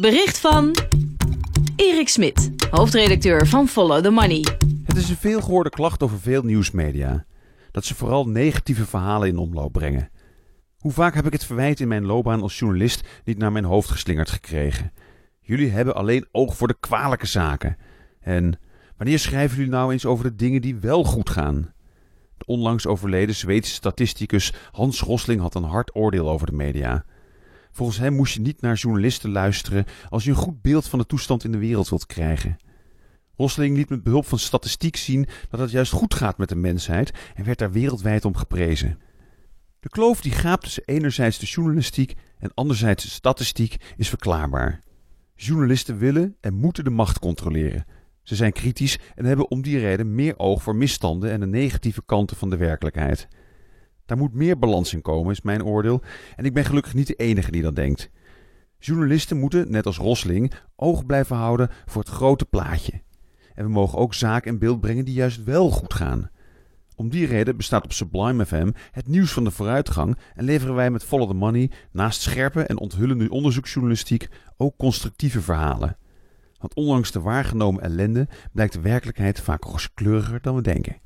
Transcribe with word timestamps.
Bericht 0.00 0.38
van 0.38 0.76
Erik 1.76 2.08
Smit, 2.08 2.50
hoofdredacteur 2.70 3.46
van 3.46 3.68
Follow 3.68 4.02
the 4.02 4.10
Money. 4.10 4.44
Het 4.84 4.96
is 4.96 5.08
een 5.08 5.16
veelgehoorde 5.16 5.70
klacht 5.70 6.02
over 6.02 6.18
veel 6.18 6.42
nieuwsmedia. 6.42 7.24
Dat 7.70 7.84
ze 7.84 7.94
vooral 7.94 8.28
negatieve 8.28 8.86
verhalen 8.86 9.28
in 9.28 9.38
omloop 9.38 9.72
brengen. 9.72 10.10
Hoe 10.78 10.92
vaak 10.92 11.14
heb 11.14 11.26
ik 11.26 11.32
het 11.32 11.44
verwijt 11.44 11.80
in 11.80 11.88
mijn 11.88 12.06
loopbaan 12.06 12.42
als 12.42 12.58
journalist 12.58 13.08
niet 13.24 13.38
naar 13.38 13.52
mijn 13.52 13.64
hoofd 13.64 13.90
geslingerd 13.90 14.30
gekregen? 14.30 14.92
Jullie 15.40 15.70
hebben 15.70 15.94
alleen 15.94 16.26
oog 16.32 16.56
voor 16.56 16.68
de 16.68 16.76
kwalijke 16.80 17.26
zaken. 17.26 17.76
En 18.20 18.58
wanneer 18.96 19.18
schrijven 19.18 19.56
jullie 19.56 19.72
nou 19.72 19.92
eens 19.92 20.06
over 20.06 20.24
de 20.24 20.36
dingen 20.36 20.60
die 20.60 20.76
wel 20.76 21.04
goed 21.04 21.30
gaan? 21.30 21.72
De 22.36 22.46
onlangs 22.46 22.86
overleden 22.86 23.34
Zweedse 23.34 23.74
statisticus 23.74 24.52
Hans 24.70 25.00
Rosling 25.00 25.40
had 25.40 25.54
een 25.54 25.64
hard 25.64 25.94
oordeel 25.94 26.30
over 26.30 26.46
de 26.46 26.56
media. 26.56 27.04
Volgens 27.76 27.98
hem 27.98 28.14
moest 28.14 28.34
je 28.34 28.40
niet 28.40 28.60
naar 28.60 28.74
journalisten 28.74 29.30
luisteren 29.30 29.84
als 30.08 30.24
je 30.24 30.30
een 30.30 30.36
goed 30.36 30.62
beeld 30.62 30.88
van 30.88 30.98
de 30.98 31.06
toestand 31.06 31.44
in 31.44 31.52
de 31.52 31.58
wereld 31.58 31.88
wilt 31.88 32.06
krijgen. 32.06 32.56
Rosling 33.36 33.76
liet 33.76 33.88
met 33.88 34.02
behulp 34.02 34.26
van 34.26 34.38
statistiek 34.38 34.96
zien 34.96 35.26
dat 35.48 35.60
het 35.60 35.70
juist 35.70 35.92
goed 35.92 36.14
gaat 36.14 36.38
met 36.38 36.48
de 36.48 36.56
mensheid 36.56 37.12
en 37.34 37.44
werd 37.44 37.58
daar 37.58 37.72
wereldwijd 37.72 38.24
om 38.24 38.36
geprezen. 38.36 38.98
De 39.80 39.88
kloof 39.88 40.20
die 40.20 40.32
gaapt 40.32 40.62
tussen 40.62 40.82
enerzijds 40.86 41.38
de 41.38 41.46
journalistiek 41.46 42.14
en 42.38 42.54
anderzijds 42.54 43.04
de 43.04 43.10
statistiek 43.10 43.76
is 43.96 44.08
verklaarbaar. 44.08 44.80
Journalisten 45.34 45.98
willen 45.98 46.36
en 46.40 46.54
moeten 46.54 46.84
de 46.84 46.90
macht 46.90 47.18
controleren. 47.18 47.86
Ze 48.22 48.34
zijn 48.34 48.52
kritisch 48.52 48.98
en 49.14 49.24
hebben 49.24 49.50
om 49.50 49.62
die 49.62 49.78
reden 49.78 50.14
meer 50.14 50.38
oog 50.38 50.62
voor 50.62 50.76
misstanden 50.76 51.30
en 51.30 51.40
de 51.40 51.46
negatieve 51.46 52.02
kanten 52.06 52.36
van 52.36 52.50
de 52.50 52.56
werkelijkheid. 52.56 53.28
Daar 54.06 54.18
moet 54.18 54.34
meer 54.34 54.58
balans 54.58 54.92
in 54.92 55.02
komen, 55.02 55.32
is 55.32 55.42
mijn 55.42 55.64
oordeel, 55.64 56.02
en 56.36 56.44
ik 56.44 56.54
ben 56.54 56.64
gelukkig 56.64 56.94
niet 56.94 57.06
de 57.06 57.14
enige 57.14 57.50
die 57.50 57.62
dat 57.62 57.76
denkt. 57.76 58.10
Journalisten 58.78 59.38
moeten, 59.38 59.70
net 59.70 59.86
als 59.86 59.96
Rosling, 59.96 60.52
oog 60.76 61.06
blijven 61.06 61.36
houden 61.36 61.70
voor 61.86 62.02
het 62.02 62.10
grote 62.10 62.44
plaatje. 62.44 63.02
En 63.54 63.64
we 63.64 63.70
mogen 63.70 63.98
ook 63.98 64.14
zaken 64.14 64.52
in 64.52 64.58
beeld 64.58 64.80
brengen 64.80 65.04
die 65.04 65.14
juist 65.14 65.44
wel 65.44 65.70
goed 65.70 65.94
gaan. 65.94 66.30
Om 66.94 67.08
die 67.08 67.26
reden 67.26 67.56
bestaat 67.56 67.84
op 67.84 67.92
Sublime 67.92 68.46
FM 68.46 68.70
het 68.90 69.08
nieuws 69.08 69.32
van 69.32 69.44
de 69.44 69.50
vooruitgang 69.50 70.18
en 70.34 70.44
leveren 70.44 70.74
wij 70.74 70.90
met 70.90 71.04
Follow 71.04 71.28
the 71.28 71.34
Money 71.34 71.70
naast 71.92 72.20
scherpe 72.20 72.62
en 72.62 72.78
onthullende 72.78 73.30
onderzoeksjournalistiek 73.30 74.28
ook 74.56 74.76
constructieve 74.76 75.40
verhalen. 75.40 75.96
Want 76.58 76.74
ondanks 76.74 77.10
de 77.10 77.20
waargenomen 77.20 77.82
ellende 77.82 78.28
blijkt 78.52 78.72
de 78.72 78.80
werkelijkheid 78.80 79.40
vaak 79.40 79.64
rooskleuriger 79.64 80.40
dan 80.40 80.54
we 80.54 80.62
denken. 80.62 80.96